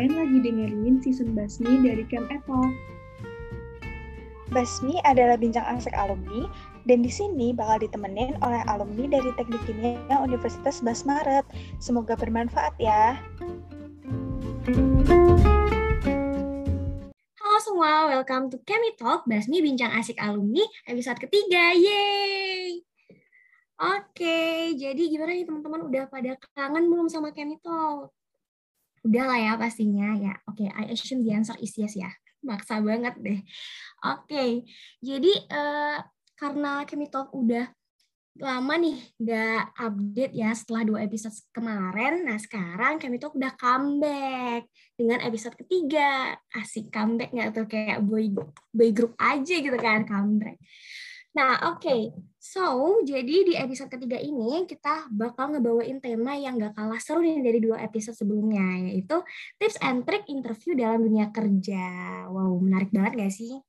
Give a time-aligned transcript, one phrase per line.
[0.00, 2.56] Kalian lagi dengerin season Basmi dari Camp Eto.
[4.48, 6.48] Basmi adalah bincang asik alumni
[6.88, 11.44] dan di sini bakal ditemenin oleh alumni dari Teknik Kimia Universitas Basmaret.
[11.84, 13.20] Semoga bermanfaat ya.
[17.36, 22.80] Halo semua, welcome to Kemi Talk, Basmi Bincang Asik Alumni, episode ketiga, yeay!
[23.76, 28.16] Oke, jadi gimana nih teman-teman, udah pada kangen belum sama Kemi Talk?
[29.06, 30.34] Udah lah ya pastinya ya.
[30.48, 32.10] Oke, I assume the answer is yes ya.
[32.40, 33.40] Maksa banget deh.
[34.04, 34.64] Oke,
[35.04, 36.00] jadi uh,
[36.36, 37.68] karena Kemi Talk udah
[38.40, 42.24] lama nih nggak update ya setelah dua episode kemarin.
[42.24, 44.64] Nah sekarang kami tuh udah comeback
[44.96, 46.38] dengan episode ketiga.
[46.54, 48.32] Asik comeback nggak tuh kayak boy
[48.72, 50.56] boy group aja gitu kan comeback.
[51.30, 51.82] Nah, oke.
[51.82, 52.02] Okay.
[52.40, 57.44] So, jadi di episode ketiga ini kita bakal ngebawain tema yang gak kalah seru nih
[57.44, 59.20] dari dua episode sebelumnya, yaitu
[59.60, 61.84] tips and trick interview dalam dunia kerja.
[62.32, 63.60] Wow, menarik banget gak sih?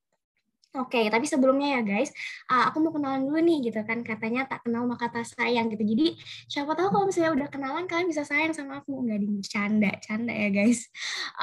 [0.71, 2.15] Oke, okay, tapi sebelumnya ya guys,
[2.47, 4.07] uh, aku mau kenalan dulu nih gitu kan.
[4.07, 5.83] Katanya tak kenal maka tak sayang gitu.
[5.83, 6.15] Jadi
[6.47, 9.03] siapa tahu kalau misalnya udah kenalan kalian bisa sayang sama aku.
[9.03, 9.19] Nggak
[9.51, 10.87] canda, canda ya guys.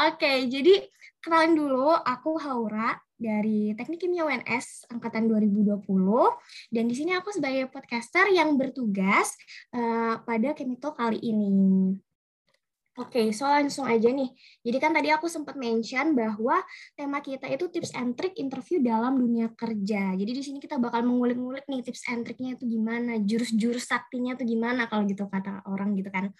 [0.08, 0.80] Oke, okay, jadi
[1.20, 5.82] kenalin dulu aku Haura dari Teknik Kimia UNS angkatan 2020
[6.70, 9.34] dan di sini aku sebagai podcaster yang bertugas
[9.74, 11.98] uh, pada Kemito kali ini.
[12.98, 14.26] Oke, so langsung aja nih.
[14.66, 16.58] Jadi kan tadi aku sempat mention bahwa
[16.98, 20.18] tema kita itu tips and trick interview dalam dunia kerja.
[20.18, 24.42] Jadi di sini kita bakal mengulik-ngulik nih tips and triknya itu gimana, jurus-jurus saktinya itu
[24.50, 26.34] gimana kalau gitu kata orang gitu kan.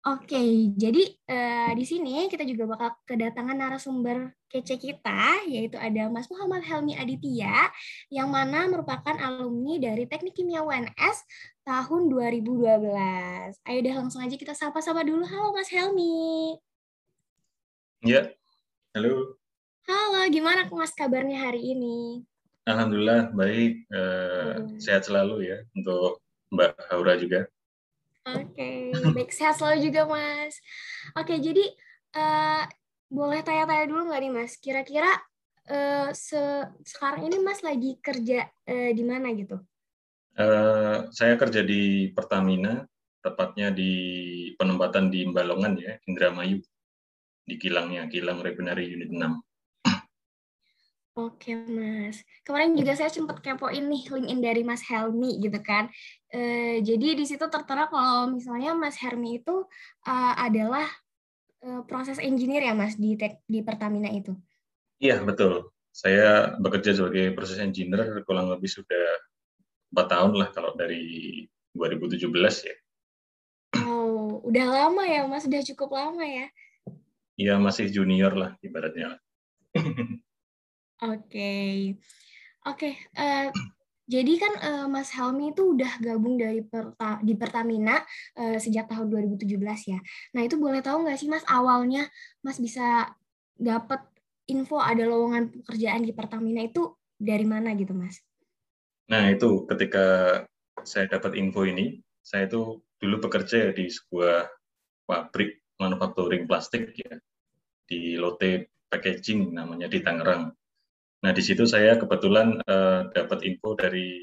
[0.00, 6.24] Oke, jadi uh, di sini kita juga bakal kedatangan narasumber kece kita, yaitu ada Mas
[6.32, 7.68] Muhammad Helmi Aditya,
[8.08, 11.20] yang mana merupakan alumni dari Teknik Kimia UNS
[11.68, 13.60] tahun 2012.
[13.60, 15.20] Ayo deh langsung aja kita sapa-sapa dulu.
[15.20, 16.56] Halo Mas Helmi.
[18.00, 18.32] Ya,
[18.96, 19.36] halo.
[19.84, 22.24] Halo, gimana Mas kabarnya hari ini?
[22.64, 27.44] Alhamdulillah baik, uh, sehat selalu ya untuk Mbak Haura juga.
[28.38, 29.12] Oke, okay.
[29.16, 30.54] baik sehat selalu juga Mas.
[31.18, 31.64] Oke, okay, jadi
[32.14, 32.64] uh,
[33.10, 34.52] boleh tanya-tanya dulu nggak nih Mas?
[34.58, 35.10] Kira-kira
[35.66, 36.38] uh, se
[36.86, 39.58] sekarang ini Mas lagi kerja uh, di mana gitu?
[40.38, 42.86] Uh, saya kerja di Pertamina,
[43.20, 43.92] tepatnya di
[44.54, 46.62] penempatan di Balongan ya, Indramayu,
[47.44, 49.49] di kilangnya, kilang refinery unit 6.
[51.18, 55.90] Oke Mas, kemarin juga saya sempat kepoin nih LinkedIn dari Mas Helmi gitu kan.
[56.30, 59.66] E, jadi di situ tertera kalau misalnya Mas Helmi itu
[60.06, 60.86] uh, adalah
[61.66, 64.38] uh, proses engineer ya Mas di tek, di Pertamina itu.
[65.02, 69.18] Iya betul, saya bekerja sebagai proses engineer kurang lebih sudah
[69.90, 71.42] empat tahun lah kalau dari
[71.74, 72.22] 2017
[72.70, 72.76] ya.
[73.82, 76.46] Oh, udah lama ya Mas, udah cukup lama ya?
[77.34, 79.18] Iya masih junior lah ibaratnya.
[81.00, 81.96] Oke,
[82.68, 82.90] oke.
[83.16, 83.48] Uh,
[84.10, 88.02] jadi kan uh, Mas Helmi itu udah gabung dari Perta di Pertamina
[88.36, 89.56] uh, sejak tahun 2017
[89.86, 89.98] ya.
[90.34, 92.10] Nah itu boleh tahu nggak sih Mas awalnya
[92.42, 93.16] Mas bisa
[93.54, 94.02] dapat
[94.50, 98.18] info ada lowongan pekerjaan di Pertamina itu dari mana gitu Mas?
[99.08, 100.42] Nah itu ketika
[100.82, 104.50] saya dapat info ini, saya itu dulu bekerja di sebuah
[105.06, 107.14] pabrik manufacturing plastik ya
[107.86, 110.50] di Lotte Packaging namanya di Tangerang.
[111.20, 114.16] Nah, di situ saya kebetulan uh, dapat info dari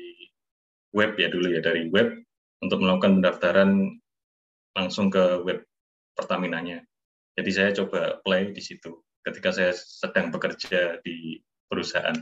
[0.98, 2.18] web ya dulu ya, dari web
[2.66, 4.02] untuk melakukan pendaftaran
[4.74, 5.62] langsung ke web
[6.18, 6.82] Pertaminanya.
[7.38, 11.38] Jadi saya coba play di situ ketika saya sedang bekerja di
[11.70, 12.18] perusahaan.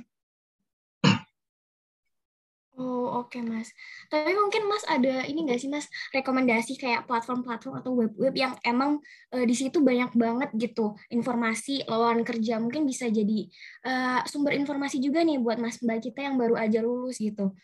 [2.75, 3.71] Oh oke okay, mas.
[4.11, 8.99] Tapi mungkin mas ada ini nggak sih mas rekomendasi kayak platform-platform atau web-web yang emang
[9.31, 13.47] uh, di situ banyak banget gitu informasi lowongan kerja mungkin bisa jadi
[13.87, 17.55] uh, sumber informasi juga nih buat mas mbak kita yang baru aja lulus gitu.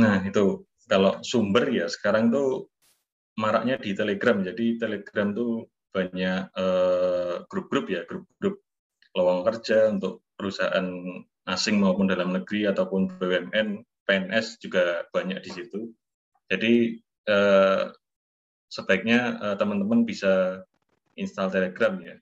[0.00, 2.72] Nah itu kalau sumber ya sekarang tuh
[3.36, 4.40] maraknya di Telegram.
[4.40, 8.64] Jadi Telegram tuh banyak uh, grup-grup ya grup-grup
[9.12, 10.88] lowongan kerja untuk perusahaan
[11.48, 15.92] asing maupun dalam negeri ataupun BUMN PNS juga banyak di situ.
[16.48, 16.96] Jadi
[17.28, 17.84] eh,
[18.72, 20.64] sebaiknya eh, teman-teman bisa
[21.20, 22.16] install Telegram ya.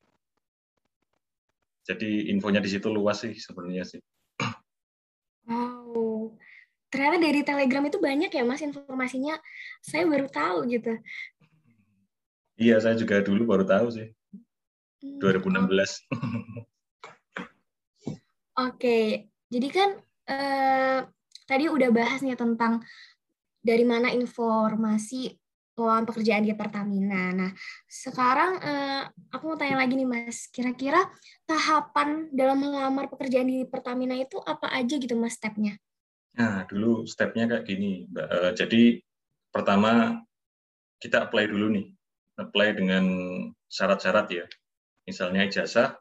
[1.86, 4.02] Jadi infonya di situ luas sih sebenarnya sih.
[5.46, 6.34] Wow,
[6.90, 9.38] ternyata dari Telegram itu banyak ya mas informasinya.
[9.78, 10.98] Saya baru tahu gitu.
[12.58, 14.10] Iya, saya juga dulu baru tahu sih.
[15.22, 16.02] 2016.
[18.56, 19.90] Oke, jadi kan
[20.26, 21.00] eh,
[21.46, 22.82] tadi udah bahas nih tentang
[23.62, 25.34] dari mana informasi
[25.76, 27.36] lowongan pekerjaan di Pertamina.
[27.36, 27.50] Nah,
[27.84, 31.04] sekarang eh, aku mau tanya lagi nih Mas, kira-kira
[31.44, 35.76] tahapan dalam melamar pekerjaan di Pertamina itu apa aja gitu Mas stepnya?
[36.36, 38.28] Nah, dulu stepnya kayak gini, Mbak.
[38.28, 38.82] Eh, jadi
[39.52, 40.20] pertama
[40.96, 41.86] kita apply dulu nih,
[42.40, 43.04] apply dengan
[43.68, 44.46] syarat-syarat ya.
[45.04, 45.96] Misalnya ijazah,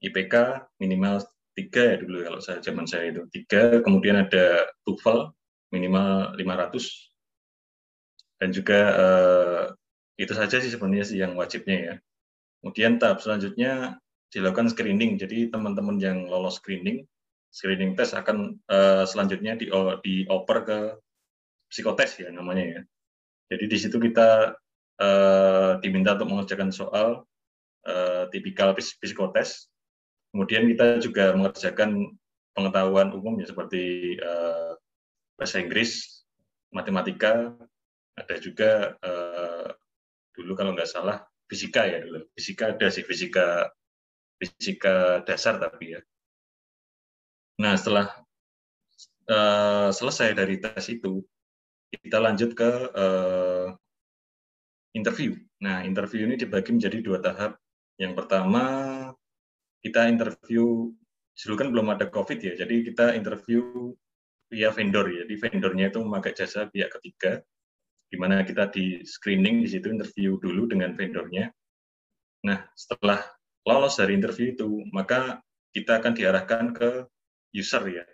[0.00, 0.34] IPK
[0.80, 1.20] minimal
[1.58, 5.34] tiga ya dulu kalau saya zaman saya itu tiga, kemudian ada TOEFL
[5.74, 7.08] minimal 500
[8.38, 9.62] dan juga uh,
[10.14, 11.94] itu saja sih sebenarnya sih yang wajibnya ya.
[12.62, 13.98] Kemudian tahap selanjutnya
[14.34, 15.18] dilakukan screening.
[15.18, 17.06] Jadi teman-teman yang lolos screening,
[17.50, 19.70] screening test akan uh, selanjutnya di
[20.02, 20.78] dioper ke
[21.70, 22.80] psikotes ya namanya ya.
[23.54, 24.54] Jadi di situ kita
[25.00, 27.26] uh, diminta untuk mengerjakan soal
[27.86, 29.70] uh, tipikal psikotes.
[30.32, 32.12] Kemudian kita juga mengerjakan
[32.52, 34.76] pengetahuan umum ya seperti uh,
[35.38, 36.22] bahasa Inggris,
[36.74, 37.54] matematika,
[38.18, 39.70] ada juga uh,
[40.34, 42.26] dulu kalau nggak salah fisika ya dulu.
[42.34, 43.70] Fisika ada sih fisika
[44.38, 46.00] fisika dasar tapi ya.
[47.62, 48.06] Nah setelah
[49.30, 51.22] uh, selesai dari tes itu
[51.94, 53.70] kita lanjut ke uh,
[54.92, 55.38] interview.
[55.62, 57.54] Nah interview ini dibagi menjadi dua tahap.
[57.98, 58.62] Yang pertama
[59.84, 60.90] kita interview
[61.38, 63.94] dulu kan belum ada covid ya jadi kita interview
[64.50, 67.38] via vendor ya di vendornya itu memakai jasa pihak ketiga
[68.08, 71.52] di mana kita di screening di situ interview dulu dengan vendornya.
[72.48, 73.20] Nah, setelah
[73.68, 75.44] lolos dari interview itu, maka
[75.76, 76.90] kita akan diarahkan ke
[77.52, 78.04] user ya.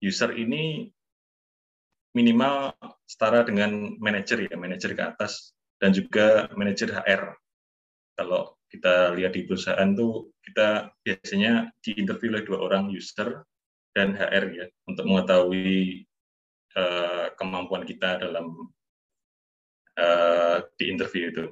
[0.00, 0.88] User ini
[2.16, 2.72] minimal
[3.04, 7.36] setara dengan manajer ya, manajer ke atas dan juga manajer HR.
[8.16, 13.46] Kalau kita lihat di perusahaan tuh kita biasanya diinterview oleh dua orang user
[13.94, 16.04] dan HR ya untuk mengetahui
[16.76, 18.52] uh, kemampuan kita dalam
[19.96, 21.44] uh, di interview itu.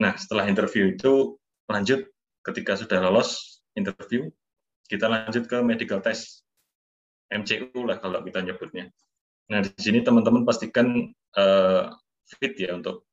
[0.00, 1.36] Nah, setelah interview itu
[1.68, 2.06] lanjut
[2.46, 4.30] ketika sudah lolos interview,
[4.88, 6.46] kita lanjut ke medical test.
[7.30, 8.90] MCU lah kalau kita nyebutnya.
[9.54, 11.94] Nah, di sini teman-teman pastikan uh,
[12.26, 13.06] fit ya untuk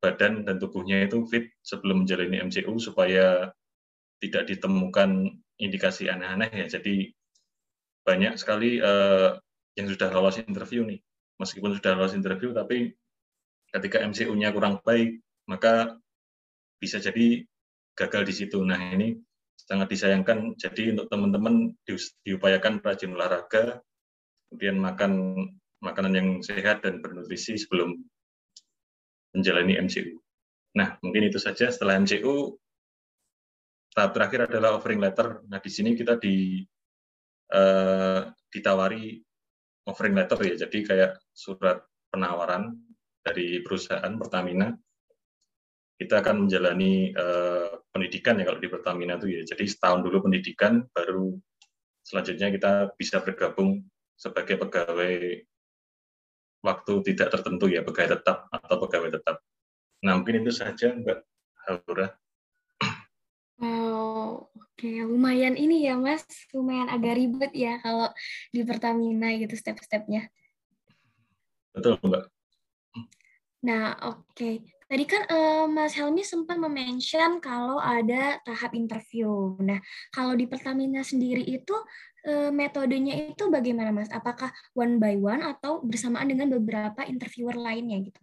[0.00, 3.52] badan dan tubuhnya itu fit sebelum menjalani MCU supaya
[4.20, 6.66] tidak ditemukan indikasi aneh-aneh ya.
[6.66, 7.12] Jadi
[8.04, 9.36] banyak sekali uh,
[9.76, 11.00] yang sudah lolos interview nih.
[11.40, 12.96] Meskipun sudah lolos interview tapi
[13.70, 15.96] ketika MCU-nya kurang baik, maka
[16.80, 17.44] bisa jadi
[17.94, 18.58] gagal di situ.
[18.64, 19.14] Nah, ini
[19.56, 20.56] sangat disayangkan.
[20.56, 21.76] Jadi untuk teman-teman
[22.24, 23.84] diupayakan rajin olahraga,
[24.48, 25.12] kemudian makan
[25.80, 28.00] makanan yang sehat dan bernutrisi sebelum
[29.34, 30.18] menjalani MCU.
[30.76, 31.70] Nah, mungkin itu saja.
[31.70, 32.54] Setelah MCU,
[33.94, 35.42] tahap terakhir adalah offering letter.
[35.50, 36.62] Nah, di sini kita di
[37.54, 39.18] uh, ditawari
[39.86, 42.78] offering letter ya, jadi kayak surat penawaran
[43.22, 44.70] dari perusahaan Pertamina
[46.00, 49.42] kita akan menjalani uh, pendidikan ya kalau di Pertamina itu ya.
[49.44, 51.36] Jadi setahun dulu pendidikan, baru
[52.08, 53.84] selanjutnya kita bisa bergabung
[54.16, 55.44] sebagai pegawai
[56.60, 59.40] waktu tidak tertentu ya, pegawai tetap atau pegawai tetap.
[60.04, 61.18] Nah mungkin itu saja Mbak
[61.68, 62.08] Haura.
[63.60, 65.04] Oh, oke okay.
[65.04, 66.24] lumayan ini ya Mas,
[66.56, 68.08] lumayan agak ribet ya kalau
[68.48, 70.32] di Pertamina gitu step-stepnya.
[71.76, 72.24] Betul Mbak.
[73.60, 74.24] Nah, oke.
[74.32, 74.64] Okay.
[74.90, 79.54] Tadi kan uh, Mas Helmi sempat mention kalau ada tahap interview.
[79.62, 79.78] Nah,
[80.10, 81.76] kalau di Pertamina sendiri itu
[82.26, 84.10] uh, metodenya itu bagaimana, Mas?
[84.10, 88.20] Apakah one by one atau bersamaan dengan beberapa interviewer lainnya gitu?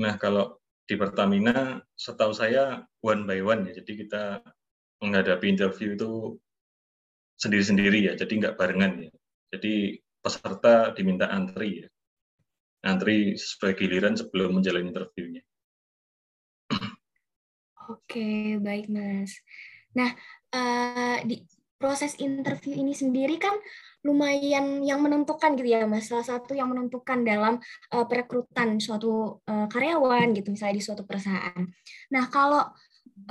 [0.00, 0.58] Nah, kalau
[0.88, 3.82] di Pertamina, setahu saya one by one ya.
[3.82, 4.42] Jadi kita
[5.00, 6.40] menghadapi interview itu
[7.38, 8.12] sendiri-sendiri ya.
[8.18, 9.12] Jadi nggak barengan ya.
[9.54, 11.88] Jadi peserta diminta antri ya
[12.84, 15.42] antri sesuai giliran sebelum menjalani interviewnya.
[17.90, 19.34] Oke, baik Mas.
[19.98, 20.14] Nah,
[20.54, 21.42] uh, di
[21.80, 23.56] proses interview ini sendiri kan
[24.04, 26.12] lumayan yang menentukan gitu ya Mas.
[26.12, 27.56] Salah satu yang menentukan dalam
[27.96, 31.64] uh, perekrutan suatu uh, karyawan gitu misalnya di suatu perusahaan.
[32.12, 32.68] Nah, kalau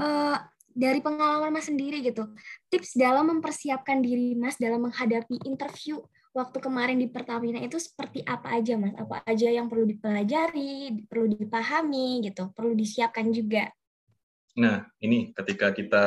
[0.01, 0.37] uh,
[0.73, 2.25] dari pengalaman Mas sendiri gitu,
[2.73, 6.01] tips dalam mempersiapkan diri Mas dalam menghadapi interview
[6.33, 8.93] waktu kemarin di Pertamina itu seperti apa aja mas?
[8.95, 13.73] Apa aja yang perlu dipelajari, perlu dipahami gitu, perlu disiapkan juga.
[14.57, 16.05] Nah ini ketika kita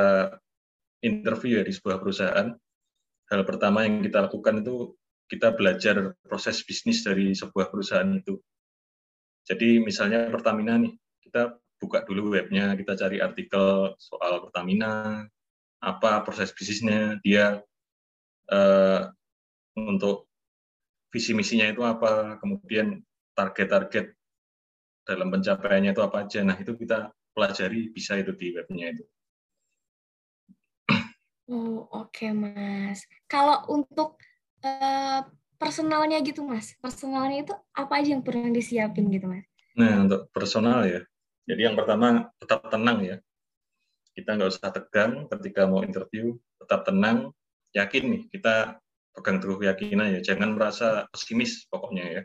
[1.02, 2.48] interview ya di sebuah perusahaan,
[3.28, 4.94] hal pertama yang kita lakukan itu
[5.26, 8.38] kita belajar proses bisnis dari sebuah perusahaan itu.
[9.42, 10.94] Jadi misalnya Pertamina nih,
[11.24, 15.26] kita buka dulu webnya, kita cari artikel soal Pertamina,
[15.82, 17.58] apa proses bisnisnya, dia
[18.52, 19.02] eh,
[19.74, 20.30] untuk
[21.10, 23.02] visi misinya itu apa, kemudian
[23.34, 24.14] target-target
[25.02, 26.40] dalam pencapaiannya itu apa aja.
[26.46, 29.04] Nah, itu kita pelajari bisa itu di webnya itu.
[31.52, 33.04] Oh, oke, okay, Mas.
[33.28, 34.16] Kalau untuk
[34.64, 35.20] uh,
[35.60, 36.72] personalnya gitu, Mas.
[36.80, 39.44] Personalnya itu apa aja yang perlu disiapin gitu, Mas?
[39.76, 41.04] Nah, untuk personal ya.
[41.44, 43.16] Jadi yang pertama tetap tenang ya.
[44.16, 47.36] Kita nggak usah tegang ketika mau interview, tetap tenang,
[47.76, 48.80] yakin nih kita
[49.12, 52.22] pegang teguh keyakinan ya, jangan merasa pesimis pokoknya ya.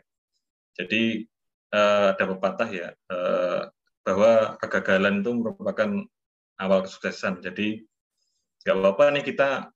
[0.80, 1.28] Jadi
[1.76, 3.68] uh, ada pepatah ya uh,
[4.04, 5.90] bahwa kegagalan itu merupakan
[6.60, 7.44] awal kesuksesan.
[7.44, 7.84] Jadi
[8.68, 9.72] nggak apa-apa nih kita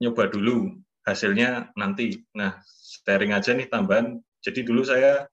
[0.00, 0.72] nyoba dulu,
[1.04, 2.16] hasilnya nanti.
[2.32, 2.56] Nah,
[3.04, 4.16] sharing aja nih tambahan.
[4.40, 5.28] Jadi dulu saya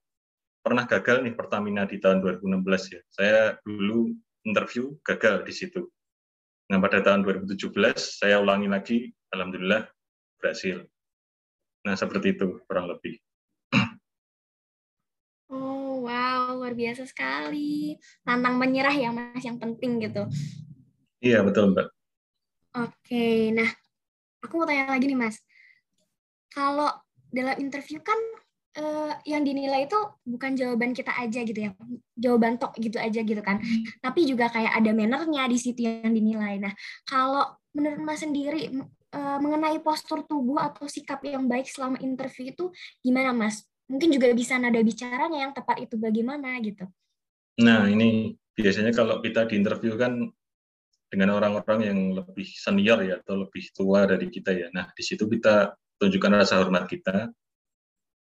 [0.60, 3.00] pernah gagal nih Pertamina di tahun 2016 ya.
[3.08, 4.12] Saya dulu
[4.44, 5.88] interview gagal di situ.
[6.68, 9.88] Nah, pada tahun 2017 saya ulangi lagi, alhamdulillah
[10.36, 10.84] berhasil.
[11.88, 13.16] Nah, seperti itu kurang lebih.
[15.48, 17.96] Oh, wow, luar biasa sekali.
[18.26, 20.26] Tantang menyerah ya, Mas, yang penting gitu.
[21.22, 21.95] Iya, betul, Mbak.
[22.76, 23.70] Oke, nah,
[24.44, 25.40] aku mau tanya lagi nih, Mas.
[26.52, 26.92] Kalau
[27.32, 28.16] dalam interview kan
[28.76, 29.96] uh, yang dinilai itu
[30.28, 31.70] bukan jawaban kita aja gitu ya,
[32.16, 33.60] jawaban tok gitu aja gitu kan.
[33.60, 33.82] Hmm.
[34.04, 36.60] Tapi juga kayak ada mannernya di situ yang dinilai.
[36.60, 36.72] Nah,
[37.08, 38.72] kalau menurut Mas sendiri
[39.16, 42.68] uh, mengenai postur tubuh atau sikap yang baik selama interview itu
[43.00, 43.64] gimana Mas?
[43.88, 46.84] Mungkin juga bisa nada bicaranya yang tepat itu bagaimana gitu.
[47.62, 50.28] Nah, ini biasanya kalau kita di interview kan
[51.06, 54.68] dengan orang-orang yang lebih senior ya atau lebih tua dari kita ya.
[54.74, 57.30] Nah, di situ kita tunjukkan rasa hormat kita,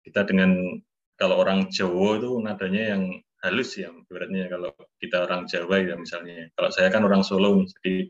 [0.06, 0.80] kita dengan
[1.18, 3.04] kalau orang Jawa itu nadanya yang
[3.46, 6.50] halus ya beratnya kalau kita orang Jawa ya misalnya.
[6.54, 8.10] Kalau saya kan orang Solo jadi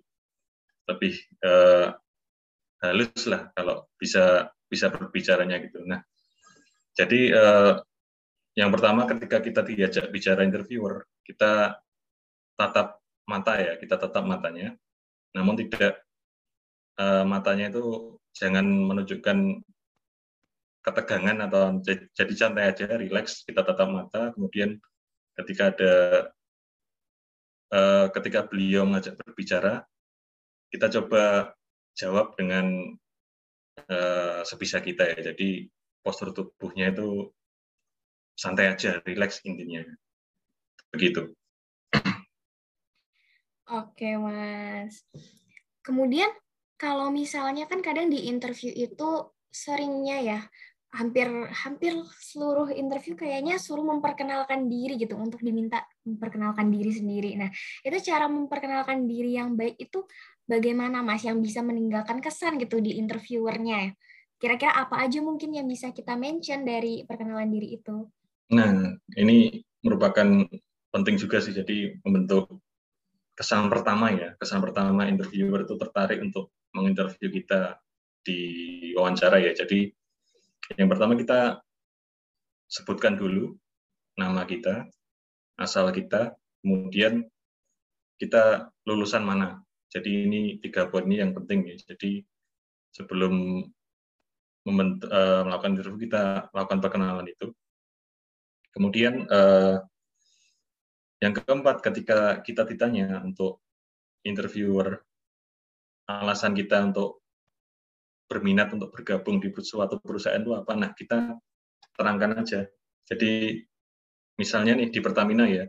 [0.86, 1.13] lebih
[1.44, 1.91] uh,
[2.86, 5.84] halus lah kalau bisa bisa berbicaranya gitu.
[5.86, 6.01] Nah
[6.96, 7.74] jadi uh,
[8.55, 11.75] yang pertama ketika kita diajak bicara interviewer kita
[12.55, 14.77] tatap mata ya kita tatap matanya
[15.36, 16.05] namun tidak
[17.00, 19.63] uh, matanya itu jangan menunjukkan
[20.86, 21.82] ketegangan atau
[22.13, 24.77] jadi santai aja, relax, kita tatap mata, kemudian
[25.34, 25.94] ketika ada
[27.74, 29.82] uh, ketika beliau mengajak berbicara,
[30.70, 31.58] kita coba
[31.98, 32.94] jawab dengan
[33.89, 35.34] uh, sebisa kita ya.
[35.34, 35.65] Jadi
[36.05, 37.34] postur tubuhnya itu
[38.38, 39.82] santai aja, relax intinya.
[40.94, 41.34] Begitu.
[43.65, 45.01] Oke, Mas.
[45.81, 46.29] Kemudian
[46.77, 50.39] kalau misalnya kan kadang di interview itu seringnya ya
[50.95, 51.91] hampir hampir
[52.24, 57.36] seluruh interview kayaknya suruh memperkenalkan diri gitu untuk diminta memperkenalkan diri sendiri.
[57.36, 57.51] Nah,
[57.84, 60.07] itu cara memperkenalkan diri yang baik itu
[60.48, 63.91] bagaimana Mas yang bisa meninggalkan kesan gitu di interviewernya?
[64.39, 68.07] Kira-kira apa aja mungkin yang bisa kita mention dari perkenalan diri itu?
[68.55, 70.48] Nah, ini merupakan
[70.95, 72.63] penting juga sih jadi membentuk
[73.36, 74.34] kesan pertama ya.
[74.39, 77.77] Kesan pertama interviewer itu tertarik untuk menginterview kita
[78.25, 78.39] di
[78.96, 79.51] wawancara ya.
[79.54, 79.92] Jadi
[80.80, 81.62] yang pertama kita
[82.65, 83.54] sebutkan dulu
[84.18, 84.89] nama kita,
[85.62, 87.27] asal kita, kemudian
[88.18, 89.62] kita lulusan mana.
[89.92, 91.75] Jadi ini tiga poin ini yang penting ya.
[91.77, 92.24] Jadi
[92.96, 93.63] sebelum
[94.65, 97.54] uh, melakukan interview kita melakukan perkenalan itu.
[98.74, 99.80] Kemudian uh,
[101.25, 103.58] yang keempat ketika kita ditanya untuk
[104.22, 105.01] interviewer
[106.05, 107.25] alasan kita untuk
[108.29, 110.77] berminat untuk bergabung di suatu perusahaan itu apa?
[110.77, 111.34] Nah, kita
[111.98, 112.70] terangkan aja.
[113.10, 113.58] Jadi
[114.38, 115.65] misalnya nih di Pertamina ya,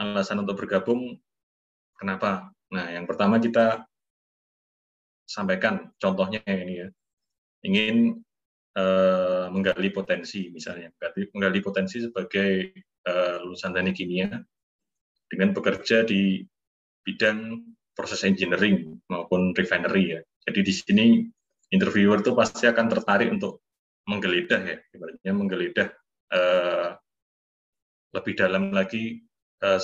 [0.00, 1.20] alasan untuk bergabung
[2.00, 2.48] kenapa?
[2.72, 3.84] Nah, yang pertama kita
[5.28, 6.88] sampaikan contohnya ini ya.
[7.64, 8.24] Ingin
[8.72, 10.88] uh, menggali potensi misalnya,
[11.36, 12.72] menggali, potensi sebagai
[13.04, 14.32] uh, lulusan teknik kimia
[15.28, 16.42] dengan bekerja di
[17.04, 20.20] bidang proses engineering maupun refinery ya.
[20.48, 21.06] Jadi di sini
[21.72, 23.60] interviewer tuh pasti akan tertarik untuk
[24.08, 25.88] menggeledah ya, ibaratnya menggeledah
[26.32, 26.88] uh,
[28.16, 29.20] lebih dalam lagi
[29.60, 29.80] uh,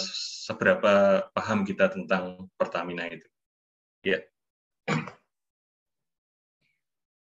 [0.46, 3.28] seberapa paham kita tentang Pertamina itu.
[4.04, 4.24] Ya.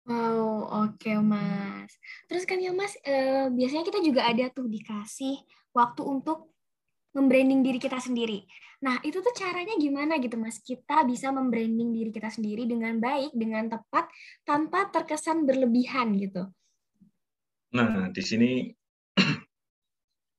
[0.09, 1.93] Wow, oke okay, Mas.
[2.27, 5.37] Terus kan ya Mas, eh, biasanya kita juga ada tuh dikasih
[5.77, 6.49] waktu untuk
[7.19, 8.47] membranding diri kita sendiri.
[8.79, 10.63] Nah, itu tuh caranya gimana gitu, Mas?
[10.63, 14.07] Kita bisa membranding diri kita sendiri dengan baik, dengan tepat,
[14.47, 16.47] tanpa terkesan berlebihan gitu.
[17.75, 18.51] Nah, di sini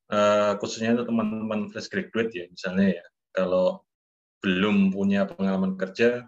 [0.08, 3.06] uh, khususnya untuk teman-teman fresh graduate ya, misalnya ya,
[3.36, 3.84] kalau
[4.40, 6.24] belum punya pengalaman kerja,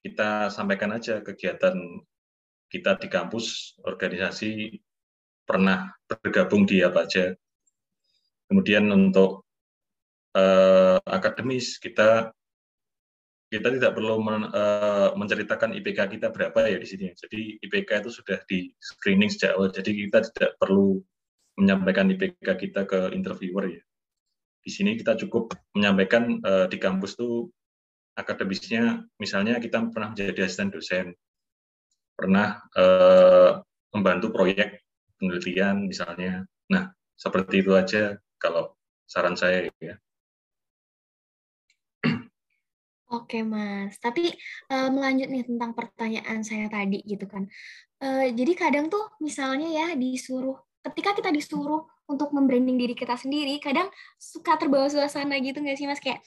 [0.00, 1.76] kita sampaikan aja kegiatan
[2.72, 4.80] kita di kampus, organisasi,
[5.44, 7.36] pernah bergabung di apa aja
[8.48, 9.44] Kemudian untuk
[10.36, 12.32] uh, akademis kita
[13.48, 17.14] kita tidak perlu men, uh, menceritakan IPK kita berapa ya di sini.
[17.14, 19.70] Jadi IPK itu sudah di screening sejak awal.
[19.70, 20.98] Jadi kita tidak perlu
[21.54, 23.82] menyampaikan IPK kita ke interviewer ya.
[24.64, 27.52] Di sini kita cukup menyampaikan uh, di kampus tuh
[28.18, 31.14] akademisnya, misalnya kita pernah menjadi asisten dosen,
[32.18, 33.62] pernah uh,
[33.94, 34.82] membantu proyek
[35.20, 36.42] penelitian misalnya.
[36.74, 38.76] Nah, seperti itu aja kalau
[39.08, 39.96] saran saya ya.
[43.14, 44.34] Oke Mas, tapi
[44.74, 47.46] uh, melanjut nih tentang pertanyaan saya tadi gitu kan.
[48.02, 53.62] Uh, jadi kadang tuh misalnya ya disuruh, ketika kita disuruh untuk membranding diri kita sendiri,
[53.62, 53.86] kadang
[54.18, 56.02] suka terbawa suasana gitu nggak sih Mas?
[56.02, 56.26] Kayak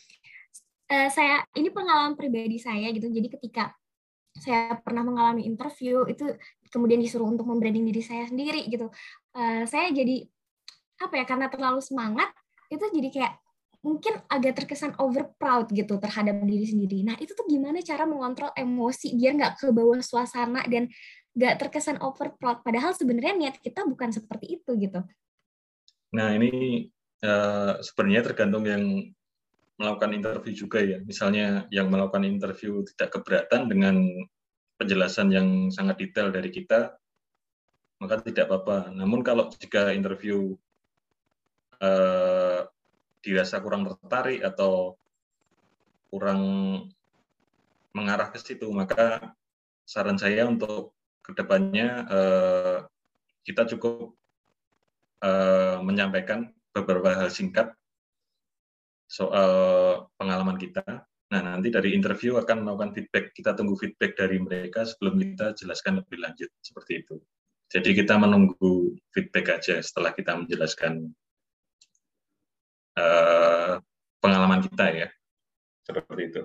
[0.88, 3.76] uh, saya, ini pengalaman pribadi saya gitu, jadi ketika
[4.38, 6.24] saya pernah mengalami interview itu
[6.72, 8.88] kemudian disuruh untuk membranding diri saya sendiri gitu,
[9.36, 10.24] uh, saya jadi
[10.98, 12.30] apa ya karena terlalu semangat
[12.68, 13.34] itu jadi kayak
[13.86, 17.06] mungkin agak terkesan over proud gitu terhadap diri sendiri.
[17.06, 20.90] Nah itu tuh gimana cara mengontrol emosi biar nggak ke bawah suasana dan
[21.38, 22.66] nggak terkesan over proud.
[22.66, 25.00] Padahal sebenarnya niat kita bukan seperti itu gitu.
[26.18, 26.84] Nah ini
[27.24, 28.84] uh, sebenarnya tergantung yang
[29.78, 30.98] melakukan interview juga ya.
[31.06, 34.02] Misalnya yang melakukan interview tidak keberatan dengan
[34.82, 36.98] penjelasan yang sangat detail dari kita,
[38.02, 38.94] maka tidak apa-apa.
[38.94, 40.58] Namun kalau jika interview
[43.28, 44.96] dirasa kurang tertarik atau
[46.08, 46.42] kurang
[47.92, 49.36] mengarah ke situ, maka
[49.84, 52.78] saran saya untuk ke depannya eh,
[53.44, 54.16] kita cukup
[55.20, 57.76] eh, menyampaikan beberapa hal singkat
[59.12, 59.52] soal
[60.16, 60.84] pengalaman kita.
[61.28, 63.36] Nah, nanti dari interview akan melakukan feedback.
[63.36, 67.20] Kita tunggu feedback dari mereka sebelum kita jelaskan lebih lanjut, seperti itu.
[67.68, 71.12] Jadi kita menunggu feedback aja setelah kita menjelaskan
[72.98, 73.78] uh,
[74.18, 75.08] pengalaman kita ya
[75.86, 76.44] seperti itu.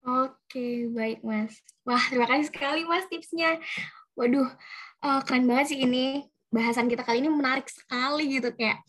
[0.00, 1.56] Oke, baik Mas.
[1.86, 3.62] Wah, terima kasih sekali Mas tipsnya.
[4.18, 4.50] Waduh,
[5.06, 6.26] uh, keren banget sih ini.
[6.50, 8.82] Bahasan kita kali ini menarik sekali gitu kayak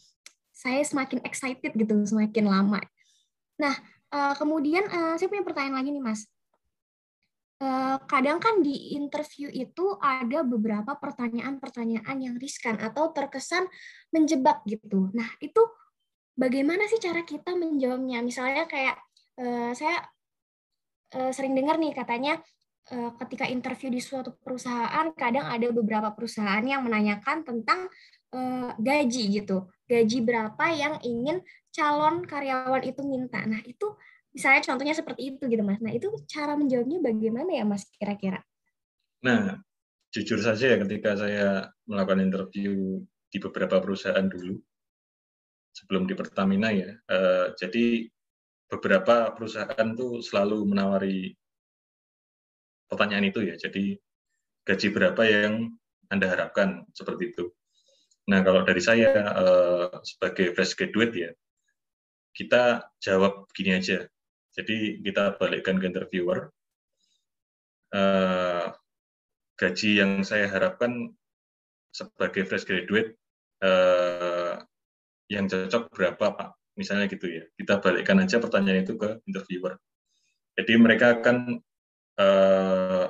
[0.49, 2.81] saya semakin excited gitu semakin lama.
[3.61, 3.77] Nah,
[4.09, 6.25] uh, kemudian uh, saya punya pertanyaan lagi nih Mas.
[8.09, 13.69] Kadang kan di interview itu ada beberapa pertanyaan-pertanyaan yang riskan atau terkesan
[14.09, 15.13] menjebak gitu.
[15.13, 15.61] Nah, itu
[16.35, 18.23] bagaimana sih cara kita menjawabnya?
[18.23, 18.97] Misalnya kayak
[19.39, 20.03] uh, saya
[21.15, 22.39] uh, sering dengar nih katanya
[22.91, 27.91] uh, ketika interview di suatu perusahaan kadang ada beberapa perusahaan yang menanyakan tentang
[28.35, 29.69] uh, gaji gitu.
[29.85, 33.43] Gaji berapa yang ingin calon karyawan itu minta.
[33.43, 33.95] Nah, itu
[34.31, 35.79] misalnya contohnya seperti itu gitu Mas.
[35.83, 38.39] Nah, itu cara menjawabnya bagaimana ya Mas kira-kira?
[39.21, 39.59] Nah,
[40.11, 42.99] jujur saja ya ketika saya melakukan interview
[43.31, 44.59] di beberapa perusahaan dulu,
[45.71, 46.91] sebelum di Pertamina ya.
[47.07, 48.07] Uh, jadi
[48.71, 51.35] beberapa perusahaan tuh selalu menawari
[52.87, 53.55] pertanyaan itu ya.
[53.59, 53.99] Jadi
[54.63, 55.75] gaji berapa yang
[56.11, 57.51] Anda harapkan seperti itu.
[58.31, 61.31] Nah, kalau dari saya uh, sebagai fresh graduate ya,
[62.31, 64.07] kita jawab gini aja.
[64.51, 66.51] Jadi kita balikkan ke interviewer.
[67.91, 68.71] Uh,
[69.59, 71.11] gaji yang saya harapkan
[71.91, 73.19] sebagai fresh graduate
[73.59, 74.30] uh,
[75.31, 76.49] yang cocok berapa Pak?
[76.75, 77.47] Misalnya gitu ya.
[77.55, 79.79] Kita balikkan aja pertanyaan itu ke interviewer.
[80.59, 81.55] Jadi mereka akan
[82.19, 83.07] uh,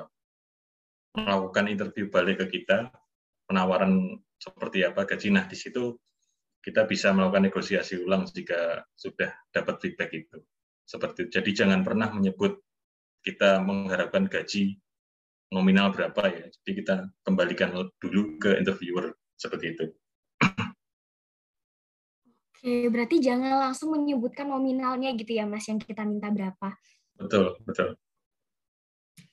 [1.18, 2.94] melakukan interview balik ke kita,
[3.50, 5.34] penawaran seperti apa gaji.
[5.34, 5.98] Nah, di situ
[6.62, 10.38] kita bisa melakukan negosiasi ulang jika sudah dapat feedback itu.
[10.86, 11.30] Seperti itu.
[11.42, 12.62] Jadi jangan pernah menyebut
[13.22, 14.78] kita mengharapkan gaji
[15.50, 16.46] nominal berapa ya.
[16.46, 16.94] Jadi kita
[17.26, 19.84] kembalikan dulu ke interviewer seperti itu.
[22.62, 26.78] Oke, berarti jangan langsung menyebutkan nominalnya gitu ya, Mas, yang kita minta berapa.
[27.18, 27.98] Betul, betul.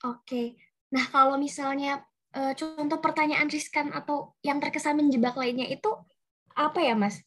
[0.01, 0.57] Oke.
[0.89, 2.01] Nah, kalau misalnya
[2.33, 5.93] uh, contoh pertanyaan riskan atau yang terkesan menjebak lainnya itu
[6.57, 7.21] apa ya, Mas?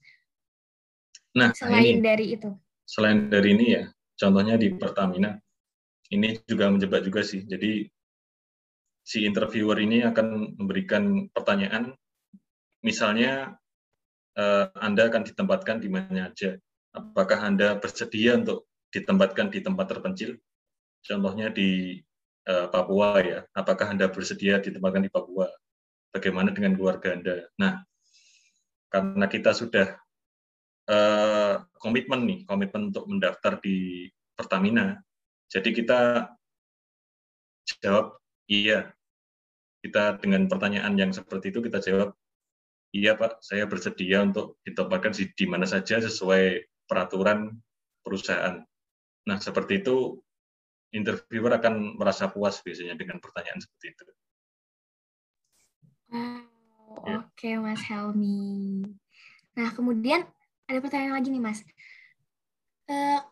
[1.39, 2.51] Nah, selain ini, dari itu.
[2.83, 3.87] Selain dari ini ya,
[4.19, 5.39] contohnya di Pertamina,
[6.11, 7.47] ini juga menjebak juga sih.
[7.47, 7.87] Jadi
[9.07, 11.95] si interviewer ini akan memberikan pertanyaan,
[12.83, 13.55] misalnya
[14.37, 16.57] uh, Anda akan ditempatkan di mana saja.
[16.93, 20.37] Apakah Anda bersedia untuk ditempatkan di tempat terpencil?
[21.03, 21.99] Contohnya di
[22.49, 23.39] uh, Papua ya.
[23.57, 25.49] Apakah Anda bersedia ditempatkan di Papua?
[26.13, 27.49] Bagaimana dengan keluarga Anda?
[27.57, 27.81] Nah,
[28.93, 29.97] karena kita sudah
[30.93, 35.01] uh, komitmen nih, komitmen untuk mendaftar di Pertamina,
[35.53, 36.01] jadi kita
[37.85, 38.17] jawab
[38.49, 38.93] iya.
[39.83, 42.15] Kita dengan pertanyaan yang seperti itu kita jawab
[42.93, 47.53] iya Pak, saya bersedia untuk ditempatkan di, di mana saja sesuai peraturan
[48.05, 48.61] perusahaan.
[49.27, 50.21] Nah, seperti itu
[50.93, 54.03] interviewer akan merasa puas biasanya dengan pertanyaan seperti itu.
[56.13, 56.45] Wow,
[57.09, 57.17] ya.
[57.25, 58.85] oke okay, Mas Helmi.
[59.57, 60.29] Nah, kemudian
[60.69, 61.65] ada pertanyaan lagi nih Mas.
[62.85, 63.25] Uh,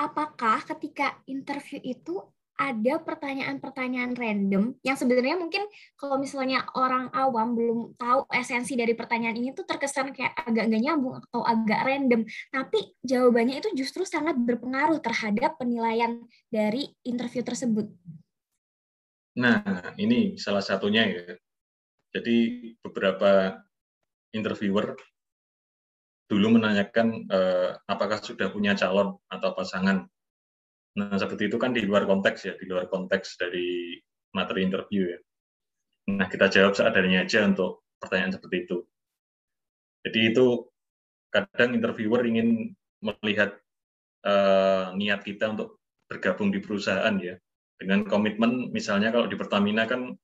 [0.00, 5.66] apakah ketika interview itu ada pertanyaan-pertanyaan random yang sebenarnya mungkin
[5.98, 10.82] kalau misalnya orang awam belum tahu esensi dari pertanyaan ini tuh terkesan kayak agak nggak
[10.86, 12.22] nyambung atau agak random.
[12.54, 17.90] Tapi jawabannya itu justru sangat berpengaruh terhadap penilaian dari interview tersebut.
[19.34, 21.34] Nah, ini salah satunya ya.
[22.14, 23.58] Jadi beberapa
[24.30, 24.94] interviewer
[26.30, 30.06] dulu menanyakan eh, apakah sudah punya calon atau pasangan
[30.94, 33.98] Nah, seperti itu kan di luar konteks ya, di luar konteks dari
[34.30, 35.18] materi interview ya.
[36.14, 38.76] Nah, kita jawab seadanya aja untuk pertanyaan seperti itu.
[40.04, 40.68] Jadi itu
[41.32, 43.58] kadang interviewer ingin melihat
[44.22, 47.34] uh, niat kita untuk bergabung di perusahaan ya.
[47.74, 50.14] Dengan komitmen, misalnya kalau di Pertamina kan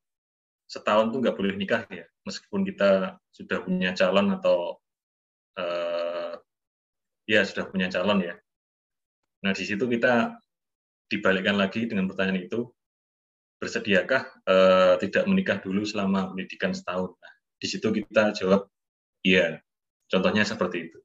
[0.70, 4.78] setahun tuh nggak boleh nikah ya, meskipun kita sudah punya calon atau
[5.58, 6.38] uh,
[7.26, 8.38] ya sudah punya calon ya.
[9.42, 10.38] Nah di situ kita
[11.10, 12.70] dibalikkan lagi dengan pertanyaan itu,
[13.58, 17.12] bersediakah uh, tidak menikah dulu selama pendidikan setahun?
[17.12, 18.70] Nah, di situ kita jawab,
[19.26, 19.58] iya.
[20.06, 20.98] Contohnya seperti itu.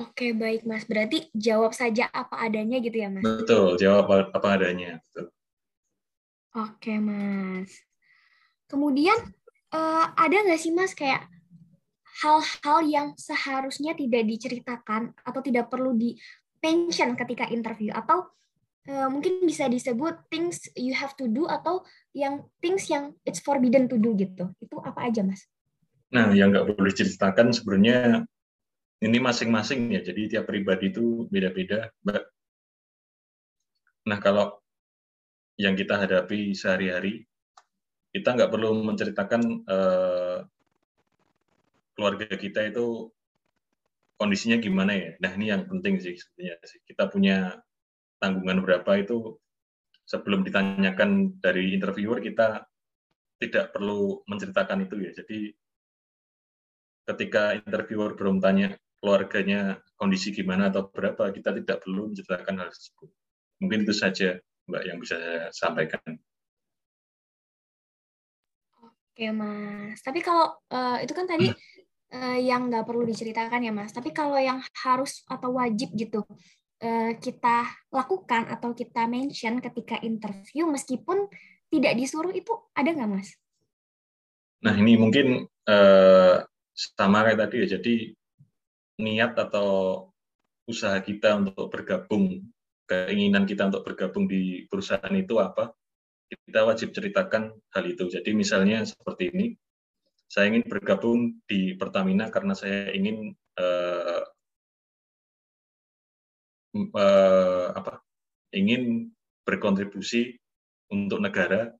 [0.00, 0.88] Oke, baik Mas.
[0.88, 3.26] Berarti jawab saja apa adanya gitu ya, Mas?
[3.26, 5.02] Betul, jawab apa, apa adanya.
[5.10, 5.26] Betul.
[6.56, 7.70] Oke, Mas.
[8.70, 9.18] Kemudian,
[9.74, 11.28] uh, ada nggak sih, Mas, kayak
[12.24, 16.16] hal-hal yang seharusnya tidak diceritakan atau tidak perlu di
[16.60, 18.28] mention ketika interview atau
[18.88, 21.84] uh, mungkin bisa disebut things you have to do atau
[22.16, 24.48] yang things yang it's forbidden to do gitu.
[24.60, 25.44] Itu apa aja, Mas?
[26.10, 28.26] Nah, yang nggak boleh ceritakan sebenarnya
[29.00, 30.00] ini masing-masing ya.
[30.04, 31.88] Jadi tiap pribadi itu beda-beda.
[34.04, 34.58] Nah, kalau
[35.60, 37.24] yang kita hadapi sehari-hari,
[38.10, 40.38] kita nggak perlu menceritakan uh,
[41.94, 43.12] keluarga kita itu
[44.20, 45.10] kondisinya gimana ya.
[45.24, 47.56] Nah ini yang penting sih sebenarnya kita punya
[48.20, 49.40] tanggungan berapa itu
[50.04, 52.68] sebelum ditanyakan dari interviewer kita
[53.40, 55.10] tidak perlu menceritakan itu ya.
[55.16, 55.56] Jadi
[57.08, 63.08] ketika interviewer belum tanya keluarganya kondisi gimana atau berapa, kita tidak perlu menceritakan hal tersebut.
[63.64, 64.36] Mungkin itu saja
[64.68, 66.20] Mbak yang bisa saya sampaikan.
[68.84, 71.79] Oke Mas, tapi kalau uh, itu kan tadi hmm
[72.14, 73.94] uh, yang nggak perlu diceritakan ya mas.
[73.94, 76.22] Tapi kalau yang harus atau wajib gitu
[76.82, 81.30] uh, kita lakukan atau kita mention ketika interview meskipun
[81.70, 83.28] tidak disuruh itu ada nggak mas?
[84.60, 86.36] Nah ini mungkin uh,
[86.74, 87.66] sama kayak tadi ya.
[87.78, 87.94] Jadi
[89.00, 90.10] niat atau
[90.68, 92.44] usaha kita untuk bergabung,
[92.84, 95.72] keinginan kita untuk bergabung di perusahaan itu apa?
[96.30, 98.06] Kita wajib ceritakan hal itu.
[98.06, 99.46] Jadi misalnya seperti ini,
[100.30, 104.22] saya ingin bergabung di Pertamina karena saya ingin uh,
[106.94, 107.98] uh, apa
[108.54, 109.10] ingin
[109.42, 110.38] berkontribusi
[110.94, 111.74] untuk negara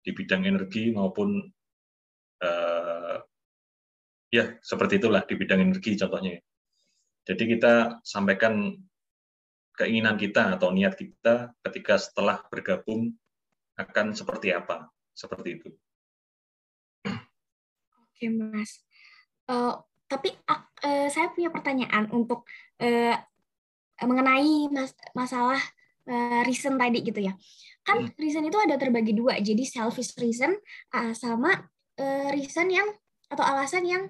[0.00, 1.36] di bidang energi maupun
[2.40, 3.16] uh,
[4.32, 6.40] ya seperti itulah di bidang energi contohnya.
[7.28, 8.72] Jadi kita sampaikan
[9.76, 13.12] keinginan kita atau niat kita ketika setelah bergabung
[13.76, 15.70] akan seperti apa, seperti itu.
[18.22, 18.86] Oke, Mas.
[19.50, 22.46] Uh, tapi uh, saya punya pertanyaan untuk
[22.78, 23.18] uh,
[23.98, 25.58] mengenai mas masalah
[26.06, 27.34] uh, reason tadi gitu ya.
[27.82, 28.14] Kan hmm.
[28.14, 30.54] reason itu ada terbagi dua, jadi selfish reason
[30.94, 31.66] uh, sama
[31.98, 32.94] uh, reason yang
[33.26, 34.06] atau alasan yang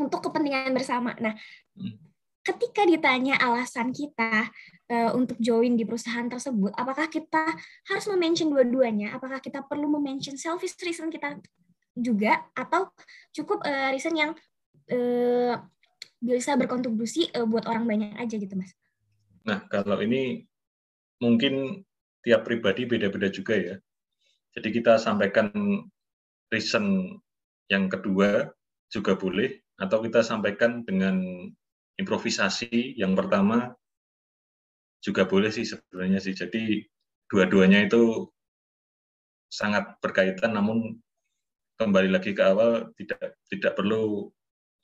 [0.00, 1.12] untuk kepentingan bersama.
[1.20, 1.36] Nah,
[1.76, 1.92] hmm.
[2.40, 4.48] ketika ditanya alasan kita
[4.88, 7.52] uh, untuk join di perusahaan tersebut, apakah kita
[7.84, 9.12] harus mention dua-duanya?
[9.12, 11.36] Apakah kita perlu mention selfish reason kita
[11.96, 12.92] juga atau
[13.32, 14.30] cukup uh, reason yang
[14.92, 15.54] uh,
[16.20, 18.76] bisa berkontribusi uh, buat orang banyak aja gitu mas?
[19.48, 20.44] Nah kalau ini
[21.24, 21.82] mungkin
[22.20, 23.76] tiap pribadi beda-beda juga ya.
[24.56, 25.52] Jadi kita sampaikan
[26.52, 27.16] reason
[27.72, 28.50] yang kedua
[28.92, 31.20] juga boleh atau kita sampaikan dengan
[31.96, 33.72] improvisasi yang pertama
[35.04, 36.34] juga boleh sih sebenarnya sih.
[36.34, 36.84] Jadi
[37.30, 38.26] dua-duanya itu
[39.46, 40.98] sangat berkaitan namun
[41.76, 44.32] kembali lagi ke awal tidak tidak perlu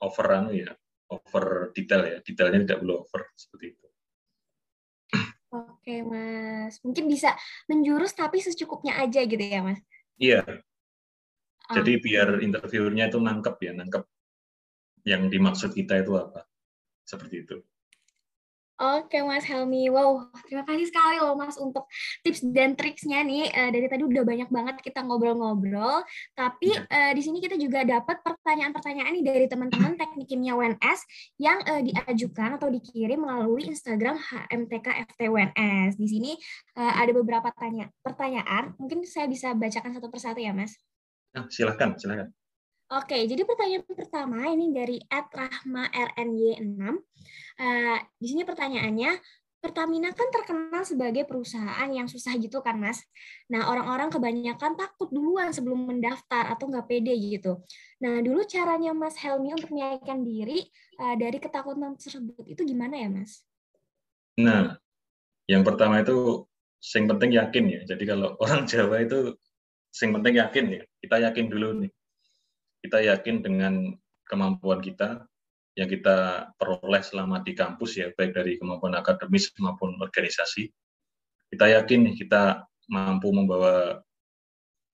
[0.01, 0.71] over anu ya
[1.09, 3.87] over detail ya detailnya tidak perlu over seperti itu.
[5.53, 7.37] Oke mas, mungkin bisa
[7.69, 9.77] menjurus tapi secukupnya aja gitu ya mas?
[10.17, 10.41] Iya.
[11.69, 14.03] Jadi biar interviewernya itu nangkep ya, nangkep
[15.07, 16.43] yang dimaksud kita itu apa.
[17.05, 17.57] Seperti itu.
[18.73, 21.85] Oke Mas Helmi, wow terima kasih sekali loh Mas untuk
[22.25, 23.45] tips dan triksnya nih.
[23.53, 26.01] Uh, dari tadi udah banyak banget kita ngobrol-ngobrol,
[26.33, 30.99] tapi uh, di sini kita juga dapat pertanyaan-pertanyaan nih dari teman-teman teknik kimia UNS
[31.37, 35.93] yang uh, diajukan atau dikirim melalui Instagram HMTK FT UNS.
[36.01, 36.31] Di sini
[36.73, 40.73] uh, ada beberapa tanya pertanyaan, mungkin saya bisa bacakan satu persatu ya Mas.
[41.37, 42.33] Nah, silakan, silakan.
[42.93, 46.77] Oke, jadi pertanyaan pertama ini dari @rahma_rny6.
[47.57, 49.17] Uh, di sini pertanyaannya,
[49.63, 52.99] Pertamina kan terkenal sebagai perusahaan yang susah gitu kan, Mas.
[53.47, 57.63] Nah, orang-orang kebanyakan takut duluan sebelum mendaftar atau nggak pede gitu.
[58.03, 60.67] Nah, dulu caranya Mas Helmi untuk menyaikan diri
[60.99, 63.41] uh, dari ketakutan tersebut itu gimana ya, Mas?
[64.37, 64.75] Nah,
[65.47, 66.43] yang pertama itu
[66.83, 67.81] sing penting yakin ya.
[67.89, 69.33] Jadi kalau orang Jawa itu
[69.89, 70.83] sing penting yakin ya.
[70.99, 71.91] Kita yakin dulu nih
[72.83, 73.73] kita yakin dengan
[74.27, 75.23] kemampuan kita
[75.73, 80.69] yang kita peroleh selama di kampus ya baik dari kemampuan akademis maupun organisasi
[81.49, 84.03] kita yakin kita mampu membawa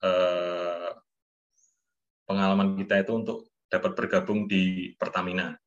[0.06, 0.92] eh,
[2.30, 3.38] pengalaman kita itu untuk
[3.70, 5.58] dapat bergabung di Pertamina.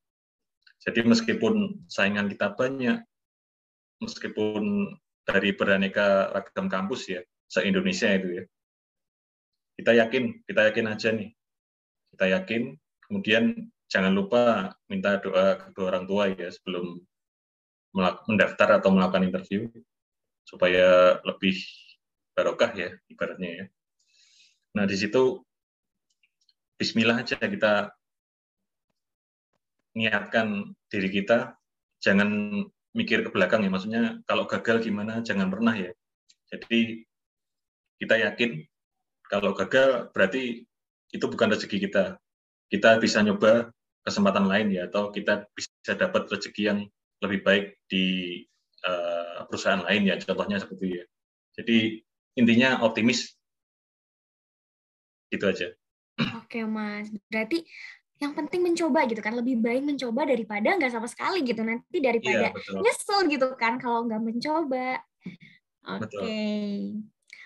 [0.82, 2.98] Jadi meskipun saingan kita banyak,
[4.02, 8.44] meskipun dari beraneka ragam kampus ya se-Indonesia itu ya,
[9.78, 11.30] kita yakin, kita yakin aja nih
[12.12, 12.76] kita yakin.
[13.08, 17.00] Kemudian jangan lupa minta doa kedua orang tua ya sebelum
[18.24, 19.68] mendaftar atau melakukan interview
[20.48, 21.60] supaya lebih
[22.32, 23.64] barokah ya ibaratnya ya.
[24.76, 25.44] Nah di situ
[26.80, 27.94] Bismillah aja kita
[29.92, 31.54] niatkan diri kita
[32.00, 32.28] jangan
[32.96, 35.92] mikir ke belakang ya maksudnya kalau gagal gimana jangan pernah ya
[36.48, 37.04] jadi
[38.00, 38.66] kita yakin
[39.28, 40.66] kalau gagal berarti
[41.12, 42.16] itu bukan rezeki kita.
[42.72, 43.70] Kita bisa nyoba
[44.02, 46.78] kesempatan lain ya, atau kita bisa dapat rezeki yang
[47.22, 48.40] lebih baik di
[48.82, 51.04] uh, perusahaan lain ya, contohnya seperti itu ya.
[51.60, 51.78] Jadi
[52.40, 53.36] intinya optimis.
[55.28, 55.68] Gitu aja.
[56.42, 57.64] Oke mas, berarti
[58.22, 62.54] yang penting mencoba gitu kan lebih baik mencoba daripada nggak sama sekali gitu nanti daripada
[62.54, 65.02] iya, nyesel gitu kan kalau nggak mencoba
[65.82, 67.02] oke okay.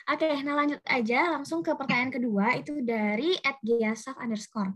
[0.07, 4.71] Oke, nah lanjut aja langsung ke pertanyaan kedua itu dari @giasaf underscore.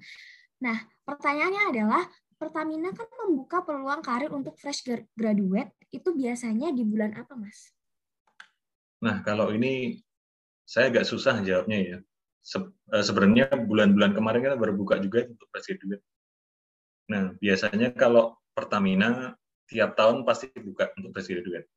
[0.58, 0.74] Nah,
[1.06, 2.02] pertanyaannya adalah
[2.40, 4.80] Pertamina kan membuka peluang karir untuk fresh
[5.12, 7.68] graduate itu biasanya di bulan apa, Mas?
[9.04, 10.00] Nah, kalau ini
[10.64, 11.98] saya agak susah jawabnya ya.
[12.40, 12.56] Se
[12.96, 16.04] eh, sebenarnya bulan-bulan kemarin kita baru buka juga untuk fresh graduate.
[17.12, 19.36] Nah, biasanya kalau Pertamina
[19.68, 21.68] tiap tahun pasti buka untuk fresh graduate.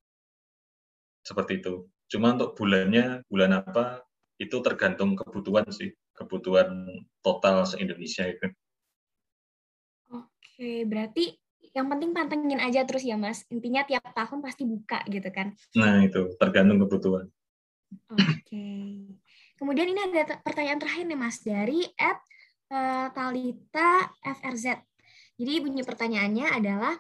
[1.22, 1.92] Seperti itu.
[2.14, 4.06] Cuma untuk bulannya, bulan apa,
[4.38, 6.86] itu tergantung kebutuhan sih, kebutuhan
[7.26, 8.54] total se-Indonesia itu.
[10.14, 11.34] Oke, berarti
[11.74, 13.50] yang penting pantengin aja terus ya Mas.
[13.50, 15.58] Intinya tiap tahun pasti buka gitu kan.
[15.74, 17.34] Nah itu, tergantung kebutuhan.
[18.14, 18.70] Oke.
[19.58, 22.22] Kemudian ini ada pertanyaan terakhir nih Mas, dari at
[22.70, 24.86] uh, Talita FRZ.
[25.34, 26.94] Jadi bunyi pertanyaannya adalah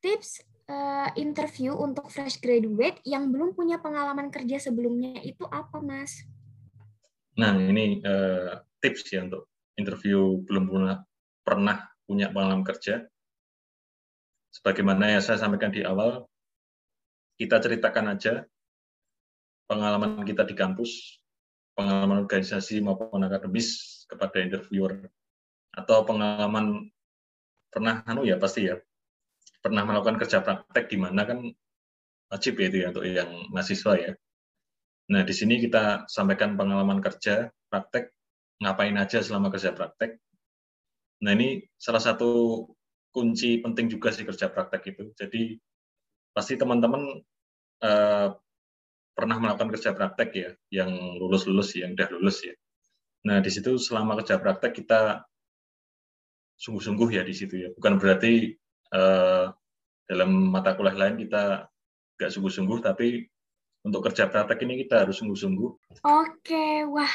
[0.00, 6.22] tips uh, interview untuk fresh graduate yang belum punya pengalaman kerja sebelumnya itu apa, Mas?
[7.40, 9.48] Nah, ini uh, tips ya untuk
[9.80, 10.96] interview belum pernah
[11.42, 13.08] pernah punya pengalaman kerja.
[14.52, 16.24] Sebagaimana yang saya sampaikan di awal,
[17.38, 18.42] kita ceritakan aja
[19.68, 21.20] pengalaman kita di kampus,
[21.76, 25.06] pengalaman organisasi maupun akademis kepada interviewer
[25.76, 26.90] atau pengalaman
[27.68, 28.80] pernah anu ya pasti ya
[29.58, 31.38] pernah melakukan kerja praktek di mana kan
[32.28, 34.12] wajib ya itu ya untuk yang mahasiswa ya.
[35.08, 38.12] Nah, di sini kita sampaikan pengalaman kerja praktek,
[38.60, 40.20] ngapain aja selama kerja praktek.
[41.24, 42.64] Nah, ini salah satu
[43.10, 45.04] kunci penting juga sih kerja praktek itu.
[45.16, 45.56] Jadi,
[46.36, 47.24] pasti teman-teman
[47.80, 48.28] eh,
[49.16, 52.54] pernah melakukan kerja praktek ya, yang lulus-lulus, yang udah lulus ya.
[53.24, 55.24] Nah, di situ selama kerja praktek kita
[56.60, 57.68] sungguh-sungguh ya di situ ya.
[57.72, 58.52] Bukan berarti
[58.92, 59.46] eh,
[60.08, 61.68] dalam mata kuliah lain kita
[62.18, 63.28] nggak sungguh-sungguh, tapi
[63.84, 66.02] untuk kerja praktek ini kita harus sungguh-sungguh.
[66.04, 67.14] Oke, wah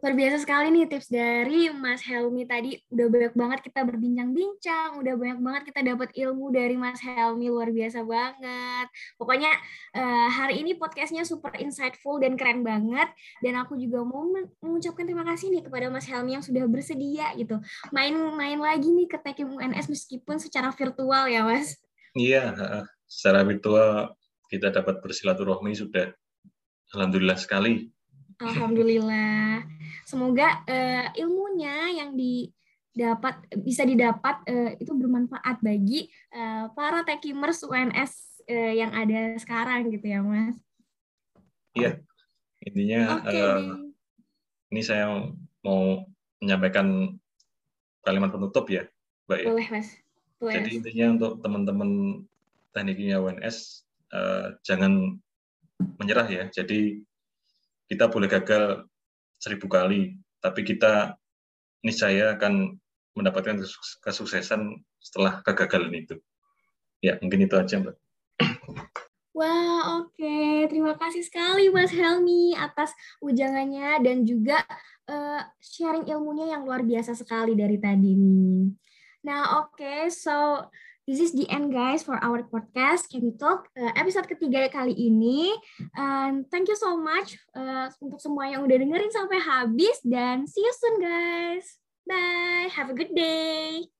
[0.00, 2.72] Luar biasa sekali nih tips dari Mas Helmi tadi.
[2.88, 7.68] Udah banyak banget kita berbincang-bincang, udah banyak banget kita dapat ilmu dari Mas Helmi, luar
[7.68, 8.88] biasa banget.
[9.20, 9.52] Pokoknya
[9.92, 13.12] uh, hari ini podcastnya super insightful dan keren banget.
[13.44, 14.24] Dan aku juga mau
[14.64, 17.60] mengucapkan terima kasih nih kepada Mas Helmi yang sudah bersedia gitu.
[17.92, 21.76] Main-main lagi nih ke Tekim UNS meskipun secara virtual ya Mas.
[22.16, 22.56] Iya,
[23.04, 24.16] secara virtual
[24.48, 26.08] kita dapat bersilaturahmi sudah
[26.96, 27.99] Alhamdulillah sekali
[28.40, 29.68] Alhamdulillah.
[30.08, 38.42] Semoga uh, ilmunya yang didapat bisa didapat uh, itu bermanfaat bagi uh, para techimers UNS
[38.48, 40.56] uh, yang ada sekarang gitu ya, Mas.
[41.76, 42.00] Iya.
[42.64, 43.60] Intinya okay, uh,
[44.72, 45.30] ini saya
[45.64, 46.04] mau
[46.40, 47.16] menyampaikan
[48.00, 48.88] kalimat penutup ya,
[49.28, 49.46] Mbak ya.
[49.52, 49.88] Boleh, Mas.
[50.40, 50.54] Boleh.
[50.56, 51.90] Jadi intinya untuk teman-teman
[52.72, 53.84] teknik kimia UNS
[54.16, 55.20] uh, jangan
[56.00, 56.44] menyerah ya.
[56.48, 57.04] Jadi
[57.90, 58.86] kita boleh gagal
[59.42, 61.18] seribu kali, tapi kita
[61.82, 62.78] niscaya akan
[63.18, 63.58] mendapatkan
[64.06, 66.14] kesuksesan setelah kegagalan itu.
[67.02, 67.96] Ya, mungkin itu aja, Mbak.
[69.34, 70.14] Wah, oke.
[70.20, 70.68] Okay.
[70.68, 72.92] Terima kasih sekali Mas Helmi atas
[73.24, 74.60] ujangannya dan juga
[75.08, 78.68] uh, sharing ilmunya yang luar biasa sekali dari tadi nih.
[79.24, 79.80] Nah, oke.
[79.80, 80.12] Okay.
[80.12, 80.68] So,
[81.10, 85.50] this is the end guys for our podcast Kemi Talk uh, episode ketiga kali ini.
[85.98, 90.62] And thank you so much uh, untuk semua yang udah dengerin sampai habis dan see
[90.62, 91.66] you soon guys.
[92.06, 92.70] Bye.
[92.78, 93.90] Have a good day.